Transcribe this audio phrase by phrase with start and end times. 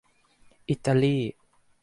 [0.69, 1.17] อิตาลี